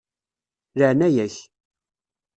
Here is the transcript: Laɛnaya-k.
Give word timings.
Laɛnaya-k. 0.79 1.35